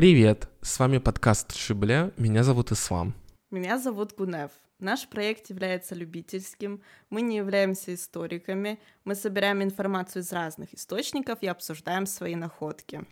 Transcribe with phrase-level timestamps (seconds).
[0.00, 3.12] Привет, с вами подкаст Шибле, меня зовут Ислам.
[3.50, 4.50] Меня зовут Гунев.
[4.78, 6.80] Наш проект является любительским,
[7.10, 13.02] мы не являемся историками, мы собираем информацию из разных источников и обсуждаем свои находки.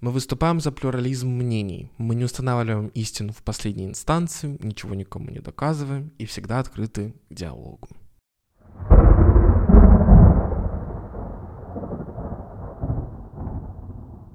[0.00, 1.90] Мы выступаем за плюрализм мнений.
[1.98, 7.34] Мы не устанавливаем истину в последней инстанции, ничего никому не доказываем и всегда открыты к
[7.34, 7.88] диалогу.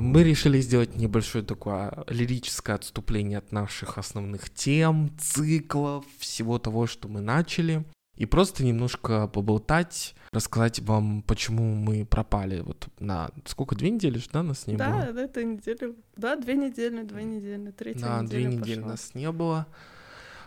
[0.04, 7.08] Мы решили сделать небольшое такое лирическое отступление от наших основных тем, циклов, всего того, что
[7.08, 7.86] мы начали.
[8.18, 13.32] И просто немножко поболтать, рассказать вам, почему мы пропали вот на...
[13.46, 15.14] Сколько, две недели, да, нас не да, было?
[15.14, 15.96] Да, это неделю.
[16.18, 18.92] Да, две недели, две недели, третья да, неделя две недели пошла.
[18.92, 19.68] нас не было.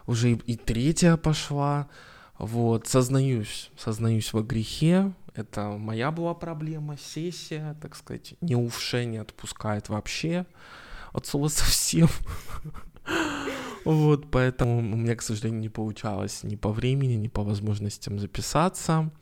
[0.07, 1.89] Уже и, и третья пошла.
[2.39, 5.15] Вот, сознаюсь, сознаюсь во грехе.
[5.37, 10.47] Это моя была проблема, сессия, так сказать, не увше не отпускает вообще
[11.13, 12.09] от слова совсем.
[13.85, 19.13] Вот, поэтому у меня, к сожалению, не получалось ни по времени, ни по возможностям записаться.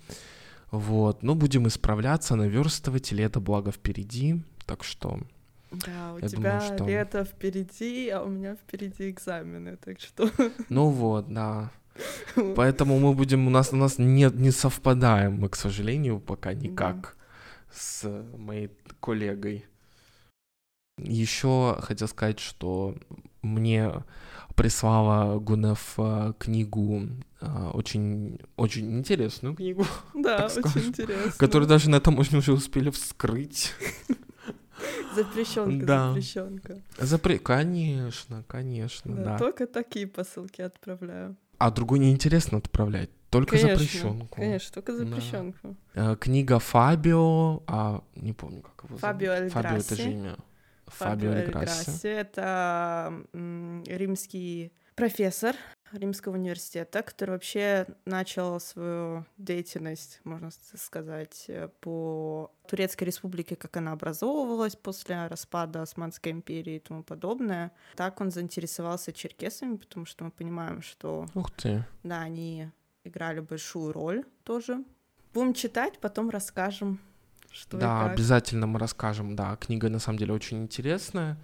[0.71, 5.21] Вот, но будем исправляться, наверстывать, лето благо впереди, так что...
[5.71, 6.89] Да, у я тебя думаю, что...
[6.89, 10.31] лето впереди, а у меня впереди экзамены, так что...
[10.69, 11.71] Ну вот, да.
[12.57, 17.17] Поэтому мы будем, у нас у нас не, не совпадаем мы, к сожалению, пока никак
[17.17, 17.73] да.
[17.73, 19.65] с моей коллегой.
[20.99, 22.95] Еще хотел сказать, что
[23.43, 23.93] мне
[24.55, 25.99] прислала Гунев
[26.39, 27.09] книгу,
[27.73, 29.85] очень, очень интересную книгу.
[30.15, 31.33] Да, очень скажем, интересную.
[31.37, 33.73] Которую даже на таможне уже успели вскрыть.
[35.15, 36.09] Запрещенка, да.
[36.09, 36.83] запрещенка.
[36.99, 37.39] Запре...
[37.39, 39.39] Конечно, конечно, да, да.
[39.39, 41.37] Только такие посылки отправляю.
[41.59, 43.11] А другой неинтересно отправлять.
[43.31, 44.37] Только конечно, запрещенку.
[44.37, 45.77] Конечно, только запрещенку.
[45.95, 46.17] Да.
[46.17, 50.37] Книга Фабио, а не помню, как его Фабио Эль Фабио это же имя.
[50.87, 52.07] Фабио Эль Грасси.
[52.07, 55.57] Это римский профессор
[55.93, 61.51] Римского университета, который вообще начал свою деятельность, можно сказать,
[61.81, 67.71] по Турецкой республике, как она образовывалась после распада Османской империи и тому подобное.
[67.95, 71.27] Так он заинтересовался черкесами, потому что мы понимаем, что...
[71.35, 71.85] Ух ты!
[72.03, 72.71] Да, они
[73.05, 74.83] играли большую роль тоже.
[75.33, 77.01] Будем читать, потом расскажем,
[77.51, 79.57] что Да, обязательно мы расскажем, да.
[79.57, 81.39] Книга на самом деле очень интересная.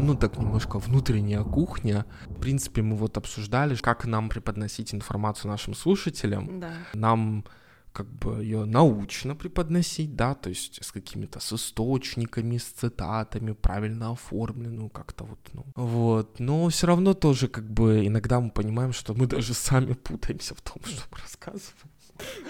[0.00, 2.04] Ну так немножко внутренняя кухня.
[2.26, 6.60] В принципе, мы вот обсуждали, как нам преподносить информацию нашим слушателям.
[6.60, 6.72] Да.
[6.94, 7.44] Нам
[7.92, 14.12] как бы ее научно преподносить, да, то есть с какими-то с источниками, с цитатами, правильно
[14.12, 19.14] оформленную как-то вот, ну, вот, но все равно тоже как бы иногда мы понимаем, что
[19.14, 21.90] мы даже сами путаемся в том, что мы рассказываем.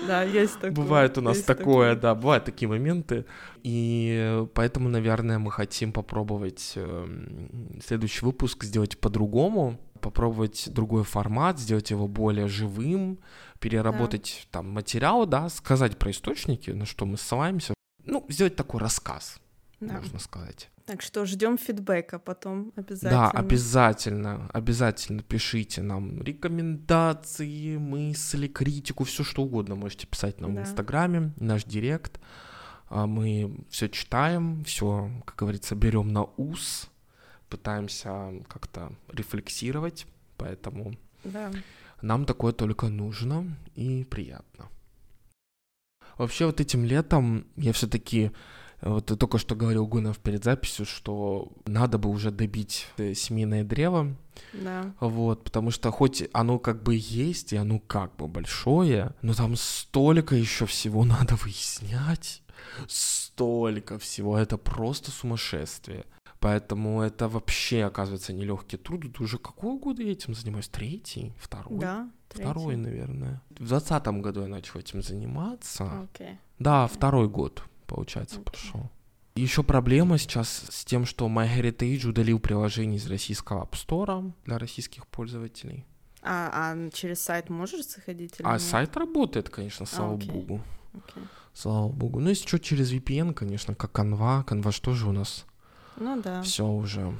[0.07, 0.71] Да, есть такое.
[0.73, 3.25] Бывает у нас такое, такое, да, бывают такие моменты.
[3.63, 11.91] И поэтому, наверное, мы хотим попробовать эм, следующий выпуск сделать по-другому, попробовать другой формат, сделать
[11.91, 13.19] его более живым,
[13.59, 14.59] переработать да.
[14.59, 17.75] там материал, да, сказать про источники, на что мы ссылаемся.
[18.05, 19.41] Ну, сделать такой рассказ,
[19.81, 19.95] да.
[19.95, 20.71] можно сказать.
[20.87, 23.11] Так что ждем фидбэка потом обязательно.
[23.11, 30.63] Да, обязательно, обязательно пишите нам рекомендации, мысли, критику, все что угодно можете писать нам да.
[30.63, 32.19] в Инстаграме, наш директ.
[32.91, 36.89] Мы все читаем, все, как говорится, берем на ус,
[37.51, 40.07] пытаемся как-то рефлексировать,
[40.39, 41.53] поэтому да.
[42.01, 44.71] нам такое только нужно и приятно.
[46.17, 48.33] Вообще вот этим летом я все-таки
[48.81, 53.65] вот ты только что говорил, Гунов, перед записью, что надо бы уже добить э, семейное
[53.65, 54.15] древо.
[54.53, 54.95] Да.
[55.01, 59.57] Вот, потому что хоть оно как бы есть, и оно как бы большое, но там
[59.57, 62.43] столько еще всего надо выяснять.
[62.87, 64.39] Столько всего.
[64.39, 66.05] Это просто сумасшествие.
[66.41, 69.05] Поэтому это вообще, оказывается, нелегкий труд.
[69.05, 70.69] Это уже какой год я этим занимаюсь?
[70.69, 71.33] Третий?
[71.41, 71.81] Второй?
[71.81, 72.49] Да, третий.
[72.49, 73.43] Второй, наверное.
[73.51, 76.09] В двадцатом году я начал этим заниматься.
[76.15, 76.37] Okay.
[76.61, 76.95] Да, okay.
[76.95, 78.45] второй год получается, Okay.
[78.45, 78.91] пошел.
[79.35, 85.07] Еще проблема сейчас с тем, что MyHeritage удалил приложение из российского App Store для российских
[85.07, 85.85] пользователей.
[86.23, 88.35] А, а через сайт можешь заходить?
[88.41, 88.63] Или а нет?
[88.63, 90.31] сайт работает, конечно, слава окей.
[90.31, 90.61] богу.
[90.93, 91.23] Okay.
[91.55, 92.21] Слава богу.
[92.21, 94.45] Ну, если что, через VPN, конечно, как Canva.
[94.45, 95.47] Canva что же у нас?
[95.97, 96.43] Ну да.
[96.43, 97.13] Все уже.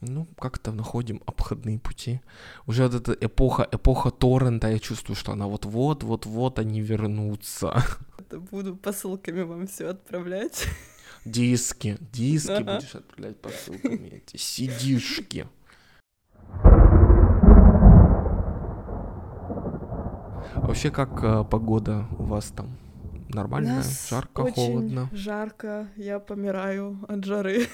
[0.00, 2.20] Ну, как-то находим обходные пути.
[2.66, 7.82] Уже вот эта эпоха, эпоха торрента, я чувствую, что она вот-вот, вот-вот они вернутся.
[8.26, 10.66] Это буду посылками вам все отправлять.
[11.26, 12.76] Диски, диски Ага.
[12.76, 15.46] будешь отправлять посылками, эти сидишки.
[20.56, 22.78] Вообще, как э, погода у вас там?
[23.28, 25.08] нормально, жарко, очень холодно.
[25.12, 27.66] Жарко, я помираю от жары.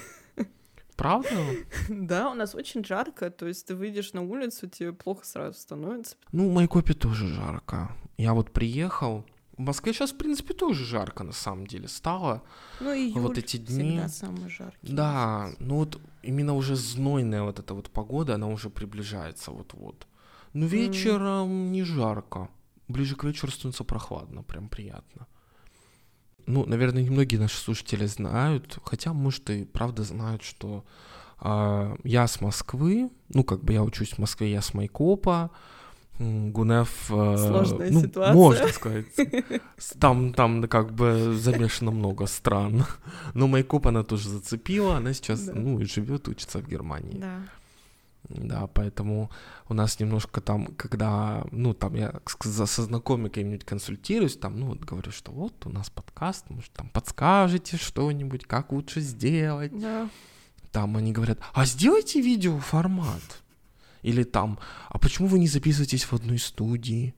[0.97, 1.29] Правда?
[1.89, 6.15] Да, у нас очень жарко, то есть ты выйдешь на улицу, тебе плохо сразу становится.
[6.31, 7.91] Ну, в Майкопе тоже жарко.
[8.17, 9.25] Я вот приехал,
[9.61, 12.41] в Москве сейчас, в принципе, тоже жарко, на самом деле, стало.
[12.79, 13.91] Ну, июль вот эти дни.
[13.91, 14.93] всегда самый жаркий.
[14.93, 20.07] Да, ну вот именно уже знойная вот эта вот погода, она уже приближается вот-вот.
[20.53, 21.69] Ну, вечером mm.
[21.69, 22.49] не жарко.
[22.87, 25.27] Ближе к вечеру становится прохладно, прям приятно.
[26.47, 30.83] Ну, наверное, немногие наши слушатели знают, хотя, может, и правда знают, что
[31.39, 35.51] э, я с Москвы, ну, как бы я учусь в Москве, я с Майкопа,
[36.21, 37.09] Гунев...
[37.09, 38.33] Э, Сложная ну, ситуация.
[38.35, 39.05] Можно сказать.
[39.99, 42.85] Там, там как бы замешано много стран.
[43.33, 45.53] Но Майкоп она тоже зацепила, она сейчас, да.
[45.53, 47.17] ну, и живет, учится в Германии.
[47.19, 47.39] Да.
[48.29, 49.29] Да, поэтому
[49.67, 54.79] у нас немножко там, когда, ну, там я со знакомыми какими-нибудь консультируюсь, там, ну, вот
[54.79, 59.77] говорю, что вот у нас подкаст, может, там подскажете что-нибудь, как лучше сделать.
[59.77, 60.09] Да.
[60.71, 63.41] Там они говорят, а сделайте видеоформат.
[64.03, 64.59] Или там,
[64.89, 67.13] а почему вы не записываетесь в одной студии?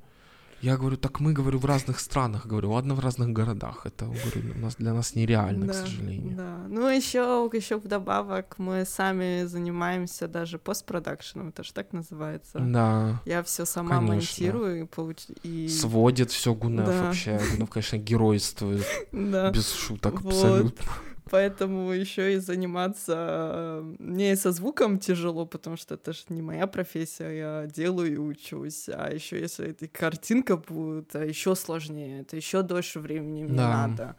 [0.64, 3.86] Я говорю, так мы, говорю, в разных странах, говорю, ладно, в разных городах.
[3.86, 6.38] Это, говорю, у нас, для нас нереально, да, к сожалению.
[6.38, 6.58] Да.
[6.70, 12.60] Ну, еще, еще вдобавок мы сами занимаемся даже постпродакшеном, это же так называется.
[12.60, 13.22] Да.
[13.26, 14.16] Я все сама конечно.
[14.16, 15.26] монтирую и, получ...
[15.44, 15.68] и...
[15.68, 17.04] Сводит все Гунев да.
[17.04, 17.42] вообще.
[17.52, 18.86] Гунев, конечно, геройствует.
[19.12, 19.52] Да.
[19.52, 20.86] Без шуток абсолютно
[21.30, 27.30] поэтому еще и заниматься мне со звуком тяжело, потому что это же не моя профессия,
[27.30, 28.90] я делаю и учусь.
[28.90, 33.88] А еще если эта картинка будет, а еще сложнее, это еще дольше времени мне да.
[33.88, 34.16] надо.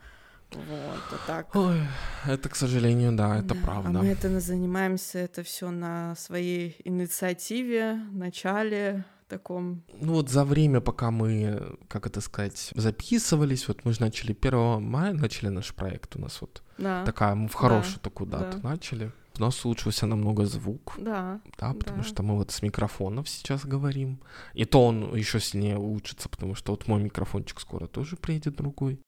[0.51, 1.57] Вот, а так.
[1.57, 1.81] Ой,
[2.27, 3.89] это, к сожалению, да, это да, правда.
[3.89, 9.83] А мы это занимаемся это все на своей инициативе, начале таком.
[10.01, 14.83] Ну вот за время, пока мы, как это сказать, записывались, вот мы же начали 1
[14.83, 17.05] мая, начали наш проект у нас вот да.
[17.05, 18.01] такая, мы в хорошую да.
[18.01, 18.69] такую дату да.
[18.69, 19.13] начали.
[19.37, 20.95] У нас улучшился намного звук.
[20.99, 21.41] Да.
[21.59, 22.09] Да, потому да.
[22.09, 24.21] что мы вот с микрофонов сейчас говорим.
[24.53, 29.01] И то он еще сильнее улучшится, потому что вот мой микрофончик скоро тоже приедет другой.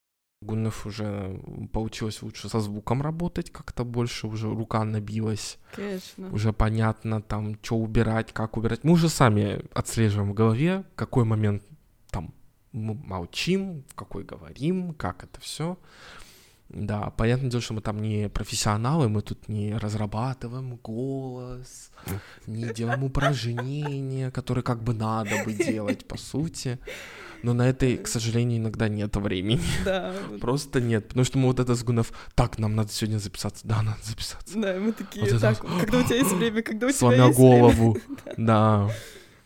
[0.47, 1.41] Гуннов уже
[1.73, 5.59] получилось лучше со звуком работать, как-то больше уже рука набилась.
[5.75, 6.33] Конечно.
[6.33, 8.85] Уже понятно там, что убирать, как убирать.
[8.85, 11.63] Мы уже сами отслеживаем в голове, какой момент
[12.11, 12.33] там
[12.73, 15.77] мы молчим, в какой говорим, как это все.
[16.69, 21.91] Да, понятное дело, что мы там не профессионалы, мы тут не разрабатываем голос,
[22.47, 26.79] не делаем упражнения, которые как бы надо бы делать, по сути.
[27.43, 29.61] Но на это, к сожалению, иногда нет времени.
[29.85, 30.13] Да.
[30.41, 31.09] Просто нет.
[31.09, 33.67] Потому что мы вот это с Гунов, так, нам надо сегодня записаться.
[33.67, 34.59] Да, надо записаться.
[34.59, 35.81] Да, мы такие, вот так, это...
[35.81, 37.93] когда у тебя есть время, когда у тебя Сломя есть голову.
[38.25, 38.35] время.
[38.37, 38.91] Да.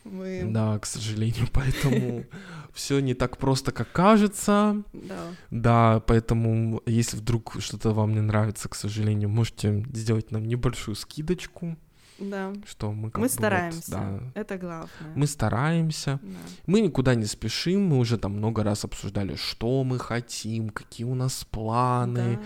[0.05, 0.45] Мы...
[0.47, 2.25] Да, к сожалению, поэтому
[2.75, 4.83] все не так просто, как кажется.
[4.93, 5.21] Да.
[5.51, 11.77] Да, поэтому если вдруг что-то вам не нравится, к сожалению, можете сделать нам небольшую скидочку.
[12.21, 12.53] Да.
[12.67, 13.97] Что мы как Мы бы стараемся.
[13.97, 14.41] Вот, да.
[14.41, 14.89] Это главное.
[15.15, 16.21] Мы стараемся.
[16.23, 16.39] Да.
[16.67, 17.87] Мы никуда не спешим.
[17.87, 22.41] Мы уже там много раз обсуждали, что мы хотим, какие у нас планы Да.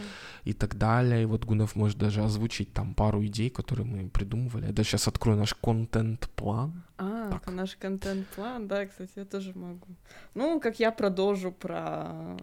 [0.44, 1.22] и так далее.
[1.22, 4.66] И вот Гунов может даже озвучить там пару идей, которые мы придумывали.
[4.66, 6.84] Я даже сейчас открою наш контент-план.
[6.96, 7.42] А, Так.
[7.42, 9.86] это наш контент-план, да, кстати, я тоже могу.
[10.34, 12.36] Ну, как я продолжу про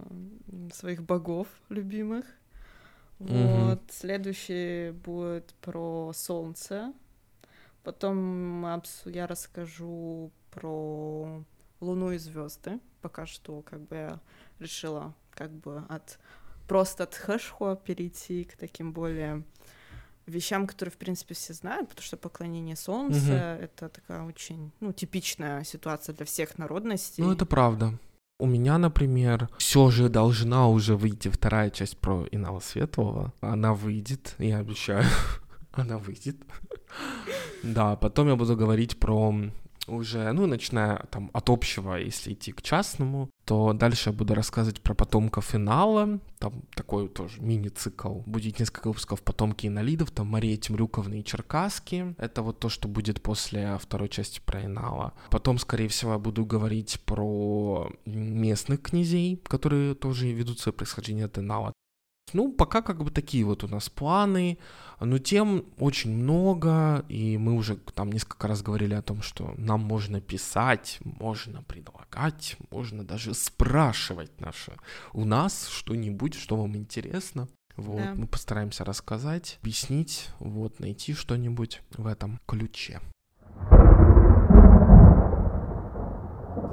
[0.74, 2.26] своих богов любимых.
[3.20, 6.94] Вот, следующий будет про солнце.
[7.84, 8.66] Потом
[9.06, 11.44] я расскажу про
[11.80, 12.80] Луну и звезды.
[13.02, 14.20] Пока что, как бы я
[14.60, 16.20] решила, как бы от
[16.68, 19.44] просто от хэшхуа перейти к таким более
[20.32, 23.34] вещам, которые, в принципе, все знают, потому что поклонение Солнцу Мгм.
[23.34, 27.24] это такая очень, ну, типичная ситуация для всех народностей.
[27.24, 27.94] Ну, это правда.
[28.40, 33.34] У меня, например, все же должна уже выйти вторая часть про Инала Светлого.
[33.42, 35.06] Она выйдет, я обещаю.
[35.74, 36.38] Она выйдет.
[37.64, 39.34] Да, потом я буду говорить про
[39.88, 44.80] уже, ну, начиная там от общего, если идти к частному, то дальше я буду рассказывать
[44.80, 51.16] про потомков финала, там такой тоже мини-цикл, будет несколько выпусков «Потомки инолидов», там Мария Темрюковна
[51.16, 55.12] и Черкаски, это вот то, что будет после второй части про Инала.
[55.30, 61.38] Потом, скорее всего, я буду говорить про местных князей, которые тоже ведут свое происхождение от
[61.38, 61.74] Инала.
[62.34, 64.58] Ну, пока как бы такие вот у нас планы,
[65.00, 69.82] но тем очень много, и мы уже там несколько раз говорили о том, что нам
[69.82, 74.74] можно писать, можно предлагать, можно даже спрашивать наше
[75.14, 77.48] у нас что-нибудь, что вам интересно.
[77.76, 78.14] Вот, Да.
[78.16, 83.02] мы постараемся рассказать, объяснить, вот, найти что-нибудь в этом ключе.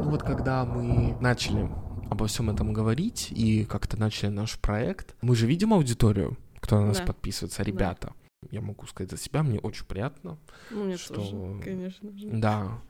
[0.01, 1.69] Ну вот когда мы начали
[2.11, 6.87] обо всем этом говорить и как-то начали наш проект, мы же видим аудиторию, кто на
[6.89, 7.05] нас Да.
[7.05, 8.13] подписывается, ребята.
[8.51, 10.39] Я могу сказать за себя, мне очень приятно,
[10.71, 12.29] Ну, мне что- тоже, конечно же.
[12.31, 12.81] да,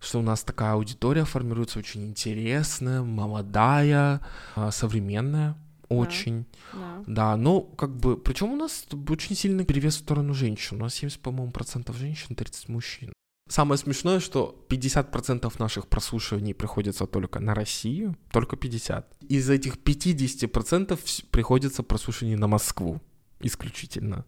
[0.00, 4.20] что у нас такая аудитория формируется очень интересная, молодая,
[4.56, 5.56] а, современная,
[5.90, 6.46] очень.
[6.72, 7.04] Да.
[7.06, 10.78] Да, но как бы, причем у нас очень сильный перевес в сторону женщин.
[10.78, 13.12] У нас 70, по-моему, процентов женщин, 30 мужчин.
[13.48, 19.16] Самое смешное, что 50% наших прослушиваний приходится только на Россию, только 50.
[19.28, 23.00] Из этих 50% вс- приходится прослушивание на Москву
[23.40, 24.24] исключительно.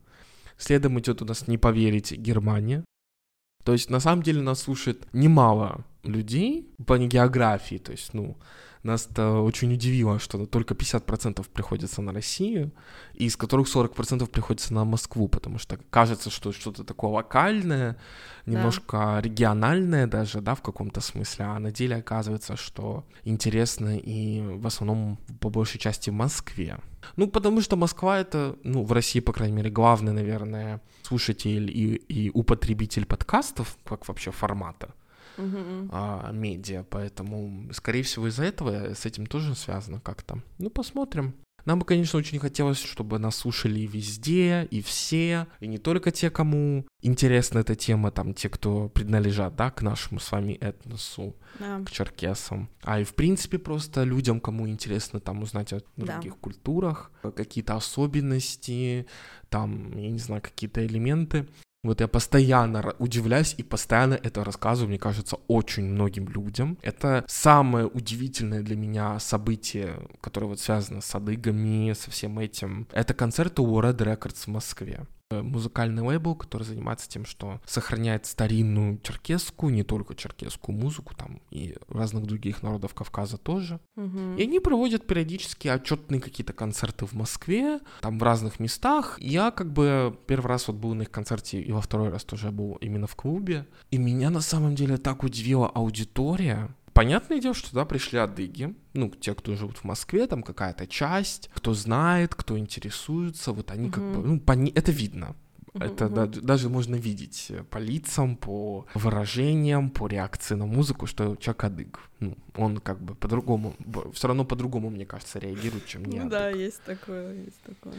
[0.59, 2.85] Следом идет у нас, не поверите, Германия.
[3.65, 7.79] То есть, на самом деле, нас слушает немало людей по географии.
[7.79, 8.37] То есть, ну,
[8.87, 12.73] нас это очень удивило, что только 50% приходится на Россию,
[13.14, 17.97] и из которых 40% приходится на Москву, потому что кажется, что что-то такое локальное,
[18.47, 24.66] немножко региональное даже, да, в каком-то смысле, а на деле оказывается, что интересно и в
[24.66, 26.78] основном по большей части в Москве.
[27.16, 31.95] Ну, потому что Москва это, ну, в России, по крайней мере, главный, наверное, слушатель и,
[31.95, 34.95] и употребитель подкастов, как вообще формата
[35.38, 40.43] А, медиа, поэтому, скорее всего, из-за этого с этим тоже связано как-то.
[40.59, 41.35] Ну, посмотрим.
[41.64, 46.31] Нам бы, конечно, очень хотелось, чтобы нас слушали везде, и все, и не только те,
[46.31, 51.83] кому интересна эта тема, там, те, кто принадлежат, да, к нашему с вами этносу, Да.
[51.85, 56.12] к черкесам, а и, в принципе, просто людям, кому интересно, там, узнать о Да.
[56.14, 59.07] других культурах, какие-то особенности,
[59.49, 61.49] там, я не знаю, какие-то элементы.
[61.87, 66.78] Вот я постоянно удивляюсь и постоянно это рассказываю, мне кажется, очень многим людям.
[66.83, 72.87] Это самое удивительное для меня событие, которое вот связано с адыгами, со всем этим.
[72.93, 75.07] Это концерты у Red Records в Москве.
[75.30, 81.40] Э, Музыкальный лейбл, который занимается тем, что сохраняет старинную черкесскую, не только черкесскую музыку, там
[81.50, 83.80] и разных других народов Кавказа тоже.
[83.97, 84.37] Мгм.
[84.37, 89.18] И они проводят периодически отчетные какие-то концерты в Москве, там в разных местах.
[89.21, 92.52] Я как бы первый раз вот был на их концерте, и во второй раз тоже
[92.52, 93.66] был именно в клубе.
[93.90, 96.68] И меня на самом деле так удивила аудитория.
[96.97, 101.50] Понятное дело, что туда пришли адыги, ну, те, кто живут в Москве, там какая-то часть,
[101.55, 104.12] кто знает, кто интересуется, вот они как Мгм.
[104.23, 105.35] бы, ну, пони- это видно.
[105.75, 111.07] Мгм, Это да- даже можно видеть э, по лицам, по выражениям, по реакции на музыку,
[111.07, 112.00] что человек адык.
[112.21, 113.75] Ну, он как бы по-другому,
[114.15, 117.95] все равно по-другому, мне кажется, реагирует, чем не Ну да, есть такое, есть такое.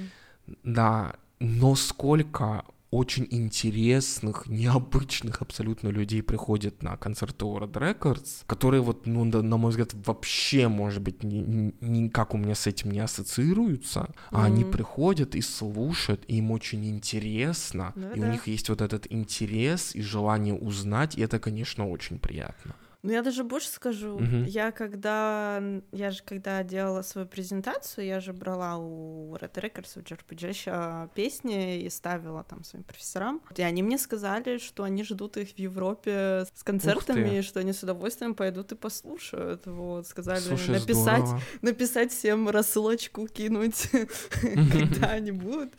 [0.63, 9.06] Да, но сколько очень интересных, необычных абсолютно людей приходит на концерты World Records, которые вот,
[9.06, 13.00] ну, на, мой взгляд, вообще, может быть, ни- ни- никак у меня с этим не
[13.00, 18.32] ассоциируются, а они приходят и слушают, и им очень интересно, Ну и у да.
[18.32, 22.75] них есть вот этот интерес и желание узнать, и это, конечно, очень приятно.
[23.04, 24.20] Ну, я даже больше скажу.
[24.20, 24.46] Мгм.
[24.46, 25.62] Я когда...
[25.92, 31.82] Я же когда делала свою презентацию, я же брала у Red Records, у еще песни
[31.82, 33.42] и ставила там своим профессорам.
[33.56, 37.84] И они мне сказали, что они ждут их в Европе с концертами, что они с
[37.84, 39.66] удовольствием пойдут и послушают.
[39.66, 41.42] Вот, сказали Слушай, написать, здорово.
[41.62, 43.89] написать всем рассылочку, кинуть,
[44.42, 45.74] когда они будут.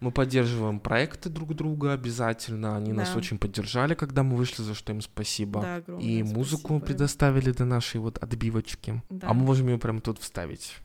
[0.00, 2.76] Мы поддерживаем проекты друг друга обязательно.
[2.76, 3.18] Они нас Да.
[3.18, 5.60] очень поддержали, когда мы вышли, за что им спасибо.
[5.62, 6.86] Да, огромное И музыку спасибо.
[6.86, 9.02] предоставили до нашей вот отбивочки.
[9.10, 9.28] Да.
[9.28, 10.76] А мы можем ее прямо тут вставить.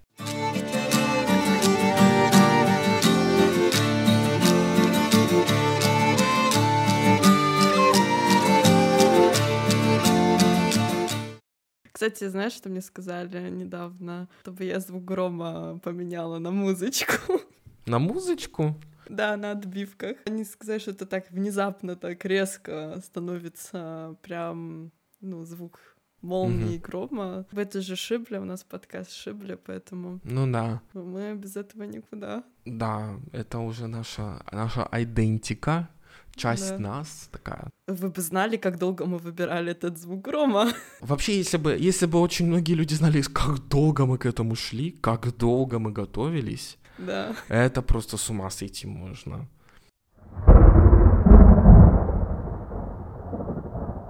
[11.91, 14.29] Кстати, знаешь, что мне сказали недавно?
[14.41, 17.41] Чтобы я звук грома поменяла на музычку.
[17.85, 18.75] На музычку?
[19.09, 20.17] Да, на отбивках.
[20.25, 25.79] Они сказали, что это так внезапно, так резко становится прям, ну, звук
[26.21, 27.45] молнии и грома.
[27.51, 30.81] В это же Шибля, у нас подкаст Шибля, поэтому Ну да.
[30.93, 32.43] мы без этого никуда.
[32.65, 35.87] Да, это уже наша, наша идентика,
[36.35, 36.79] часть Да.
[36.79, 37.69] нас такая.
[37.87, 40.71] Вы бы знали, как долго мы выбирали этот звук грома.
[41.01, 44.91] Вообще, если бы, если бы очень многие люди знали, как долго мы к этому шли,
[44.91, 47.36] как долго мы готовились, Да.
[47.48, 49.48] это просто с ума сойти можно.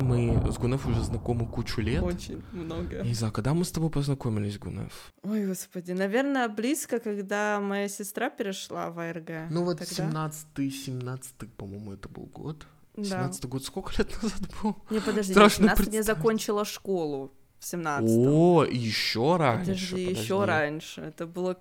[0.01, 2.01] Мы с Гунеф уже знакомы кучу лет.
[2.01, 3.03] Очень много.
[3.03, 5.13] Не знаю, когда мы с тобой познакомились, Гунеф?
[5.23, 9.51] Ой, господи, наверное, близко, когда моя сестра перешла в АРГ.
[9.51, 10.29] Ну вот Тогда?
[10.29, 12.65] 17-й, 17 по-моему, это был год.
[12.95, 13.03] Да.
[13.03, 14.75] 17 год сколько лет назад был?
[14.89, 19.65] Не, подожди, Страшно я в 17 я закончила школу в 17 О, еще раньше.
[19.65, 21.01] Подожди, еще раньше.
[21.01, 21.57] Это было...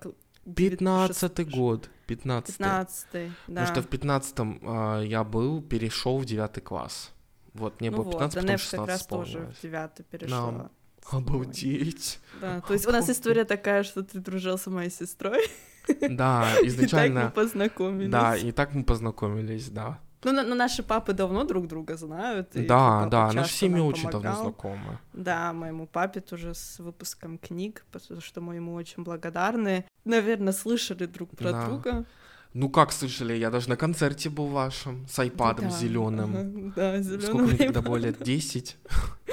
[0.55, 1.89] 15 год.
[2.07, 3.29] 15 15 да.
[3.47, 7.11] Потому что в 15 а, я был, перешел в 9 класс.
[7.53, 10.71] Вот, мне ну было вот, 15, потом Данеф 16 как раз тоже в 9 перешла.
[11.11, 12.19] Обалдеть.
[12.39, 15.47] Да, то есть у нас история такая, что ты дружил с моей сестрой.
[16.09, 17.19] Да, изначально.
[17.19, 18.11] И так мы познакомились.
[18.11, 19.99] Да, и так мы познакомились, да.
[20.23, 22.55] Ну, на, ну, наши папы давно друг друга знают.
[22.55, 24.99] И да, да, наши семьи очень давно знакомы.
[25.13, 29.85] Да, моему папе тоже с выпуском книг, потому что мы ему очень благодарны.
[30.05, 31.65] Наверное, слышали друг про да.
[31.65, 32.05] друга.
[32.53, 36.35] Ну как слышали, я даже на концерте был вашем с айпадом да, зеленым.
[36.35, 37.21] Ага, да, зеленым.
[37.21, 38.23] Сколько мне тогда было лет?
[38.23, 38.77] 10?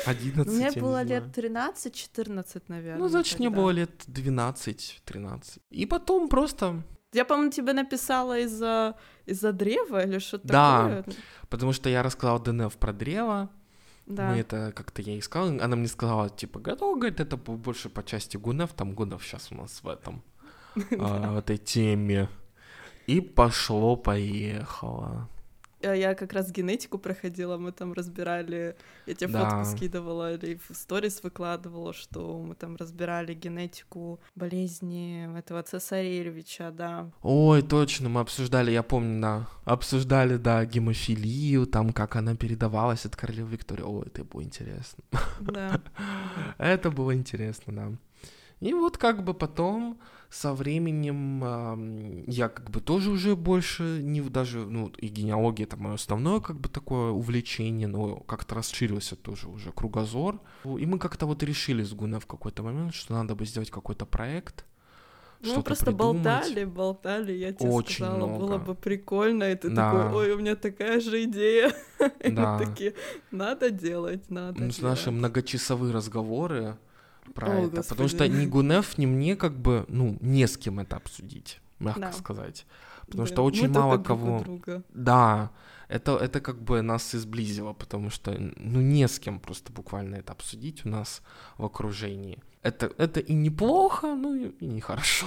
[0.05, 0.53] 11?
[0.53, 2.99] Мне было лет 13-14, наверное.
[2.99, 5.61] Ну, значит, мне было лет 12-13.
[5.71, 6.83] И потом просто
[7.17, 8.95] я, по-моему, тебе написала из-за
[9.27, 11.17] из-за древа или что-то да, такое.
[11.49, 13.51] потому что я рассказал ДНФ про древо.
[14.07, 14.31] Да.
[14.31, 18.05] Мы это как-то я ей сказал, она мне сказала, типа, готов, говорит, это больше по
[18.05, 20.23] части Гунев, там Гунев сейчас у нас в этом,
[20.99, 22.29] а, в этой теме.
[23.09, 25.29] И пошло-поехало.
[25.87, 28.77] А я как раз генетику проходила, мы там разбирали,
[29.07, 29.49] я тебе да.
[29.49, 37.11] фотку скидывала или в сторис выкладывала, что мы там разбирали генетику болезни этого цесаревича, да.
[37.23, 43.15] Ой, точно, мы обсуждали, я помню, да, обсуждали, да, гемофилию, там, как она передавалась от
[43.15, 43.83] королевы Виктории.
[43.83, 45.05] Ой, это было интересно.
[45.41, 45.81] Да.
[46.59, 47.93] Это было интересно, да.
[48.61, 49.99] И вот как бы потом
[50.31, 55.77] со временем э, я как бы тоже уже больше не даже, ну, и генеалогия это
[55.77, 60.41] мое основное как бы такое увлечение, но как-то расширился тоже уже кругозор.
[60.65, 64.07] И мы как-то вот решили с Гуна в какой-то момент, что надо бы сделать какой-то
[64.07, 64.65] проект,
[65.41, 66.23] ну, мы просто придумать.
[66.23, 68.39] болтали, болтали, я тебе Очень сказала, много.
[68.39, 69.93] было бы прикольно, и ты да.
[69.93, 71.73] такой, ой, у меня такая же идея.
[71.99, 72.07] Да.
[72.25, 72.95] И мы такие,
[73.31, 74.83] надо делать, надо ну, делать.
[74.83, 76.77] Наши многочасовые разговоры,
[77.35, 77.77] про О, это.
[77.77, 77.89] Господи.
[77.89, 82.01] Потому что ни Гунев, ни мне как бы, ну, не с кем это обсудить, мягко
[82.01, 82.13] да.
[82.13, 82.67] сказать.
[83.07, 83.33] Потому да.
[83.33, 84.41] что очень Мы мало кого...
[84.41, 84.83] Друга.
[84.91, 85.51] Да,
[85.89, 90.17] это, это как бы нас и сблизило, потому что, ну, не с кем просто буквально
[90.17, 91.23] это обсудить у нас
[91.57, 92.43] в окружении.
[92.63, 95.27] Это, это и неплохо, ну и, и нехорошо.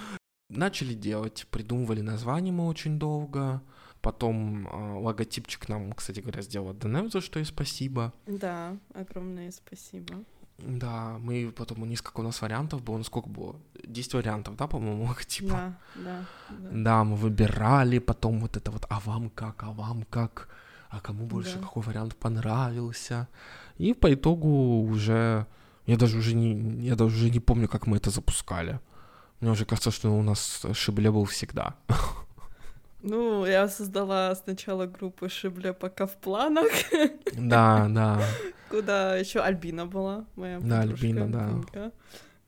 [0.48, 3.62] Начали делать, придумывали название мы очень долго.
[4.00, 8.12] Потом э, логотипчик нам, кстати говоря, сделал ДНФ, за что и спасибо.
[8.26, 10.24] Да, огромное спасибо.
[10.62, 13.56] Да, мы потом, несколько у нас вариантов было, ну сколько было?
[13.84, 15.74] 10 вариантов, да, по-моему, логотипа?
[15.94, 16.68] Да, да, да.
[16.72, 20.48] Да, мы выбирали, потом вот это вот, а вам как, а вам как,
[20.88, 21.62] а кому больше да.
[21.62, 23.28] какой вариант понравился.
[23.78, 25.46] И по итогу уже,
[25.86, 28.80] я даже уже не, я даже уже не помню, как мы это запускали.
[29.40, 31.74] Мне уже кажется, что у нас Шибле был всегда.
[33.02, 36.70] Ну, я создала сначала группу Шибля пока в планах.
[37.32, 38.22] Да, да.
[38.68, 41.26] Куда еще Альбина была, моя Да, Альбина,
[41.72, 41.92] да.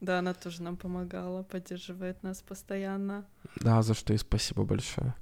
[0.01, 3.25] Да, она тоже нам помогала, поддерживает нас постоянно.
[3.61, 5.15] Да, за что и спасибо большое.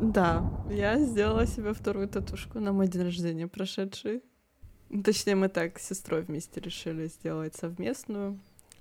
[0.00, 4.22] Да, я сделала себе вторую татушку на мой день рождения прошедший.
[5.04, 8.38] Точнее, мы так с сестрой вместе решили сделать совместную.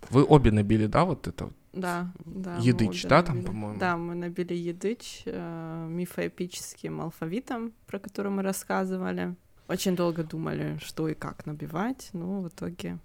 [0.10, 1.52] Вы обе набили, да, вот это?
[1.74, 2.58] Да, да.
[2.58, 3.80] Едыч, да, там, по-моему?
[3.80, 9.36] Да, мы набили едыч э, мифоэпическим алфавитом, про который мы рассказывали.
[9.68, 12.98] Очень долго думали, что и как набивать, но в итоге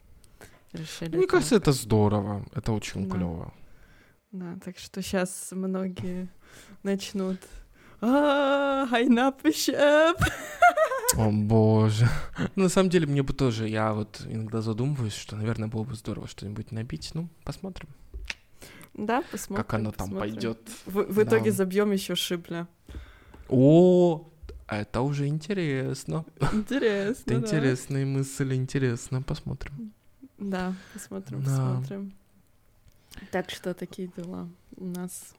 [0.73, 1.17] решили...
[1.17, 3.17] Мне кажется, это здорово, это очень да.
[3.17, 3.55] клево.
[4.33, 6.29] Да, так что сейчас многие
[6.83, 7.39] начнут
[8.01, 10.19] а, Хайнапышеп.
[11.17, 12.09] О боже.
[12.57, 16.27] На самом деле, мне бы тоже, я вот иногда задумываюсь, что, наверное, было бы здорово
[16.27, 17.11] что-нибудь набить.
[17.15, 17.89] Ну, посмотрим.
[18.95, 19.65] Да, посмотрим.
[19.65, 20.59] Как оно там пойдет.
[20.87, 21.57] В, в итоге да.
[21.57, 22.69] забьем еще шибля.
[23.49, 24.29] О,
[24.69, 26.25] это уже интересно.
[26.53, 27.33] Интересно.
[27.33, 27.47] Это да.
[27.47, 29.23] интересные мысли, интересно.
[29.23, 29.93] Посмотрим.
[30.39, 31.51] Да, посмотрим, да.
[31.51, 32.13] посмотрим.
[33.31, 35.35] Так что такие дела у нас.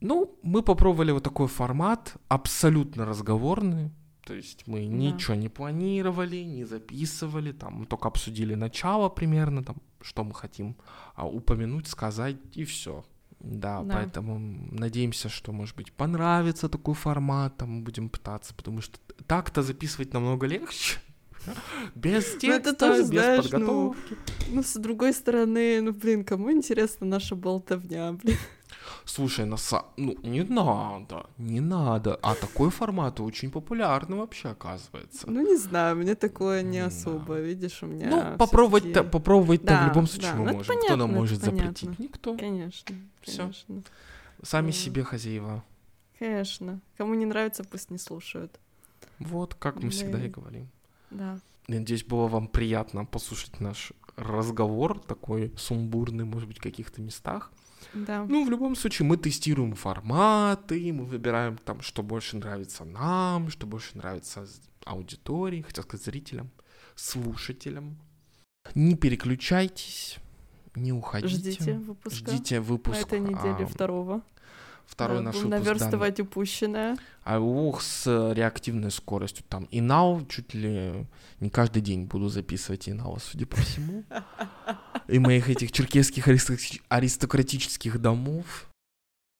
[0.00, 3.90] Ну, мы попробовали вот такой формат, абсолютно разговорный.
[4.24, 4.86] То есть мы да.
[4.86, 10.76] ничего не планировали, не записывали, там мы только обсудили начало примерно, там, что мы хотим
[11.14, 13.04] а, упомянуть, сказать, и все.
[13.40, 18.82] Да, да, поэтому надеемся, что, может быть, понравится такой формат, там мы будем пытаться, потому
[18.82, 20.98] что так-то записывать намного легче.
[21.94, 24.16] Без текста, ну, это тоже, без знаешь, ну, подготовки.
[24.48, 28.36] Ну, ну, с другой стороны, ну, блин, кому интересна наша болтовня, блин?
[29.04, 29.84] Слушай, на са...
[29.96, 32.18] ну не надо, не надо.
[32.22, 35.30] А такой формат очень популярный вообще оказывается.
[35.30, 37.40] Ну не знаю, мне такое не особо, да.
[37.40, 38.10] видишь, у меня.
[38.10, 40.66] Ну попробовать-то, попробовать-то да, в любом случае да, мы ну, можем.
[40.66, 41.80] Понятно, Кто нам может запретить?
[41.80, 42.02] Понятно.
[42.02, 42.36] Никто.
[42.36, 42.96] Конечно.
[43.22, 43.50] Все.
[44.42, 44.72] Сами да.
[44.72, 45.64] себе хозяева.
[46.18, 46.80] Конечно.
[46.96, 48.58] Кому не нравится, пусть не слушают.
[49.18, 49.90] Вот, как мы да.
[49.90, 50.68] всегда и говорим.
[51.10, 51.38] Да.
[51.68, 57.52] Надеюсь, было вам приятно послушать наш разговор, такой сумбурный, может быть, в каких-то местах.
[57.94, 58.24] Да.
[58.28, 63.66] Ну, в любом случае, мы тестируем форматы, мы выбираем там, что больше нравится нам, что
[63.66, 64.46] больше нравится
[64.84, 66.50] аудитории, хотел сказать зрителям,
[66.94, 67.98] слушателям.
[68.74, 70.18] Не переключайтесь,
[70.74, 71.34] не уходите.
[71.34, 72.30] Ждите выпуска.
[72.30, 72.96] Ждите выпуск.
[72.96, 74.22] На этой неделе а, второго.
[74.86, 75.50] Второй Да, наш выпуск.
[75.50, 76.22] наверстывать да.
[76.24, 76.96] упущенное.
[77.22, 79.64] А ух, с реактивной скоростью там.
[79.64, 81.06] И now чуть ли
[81.38, 84.04] не каждый день буду записывать и now, судя по всему.
[85.10, 88.70] И моих этих черкесских аристократи- аристократических домов.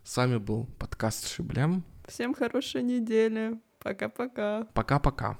[0.02, 1.84] С вами был подкаст Шиблем.
[2.08, 3.60] Всем хорошей недели.
[3.78, 4.66] Пока-пока.
[4.74, 5.38] Пока-пока.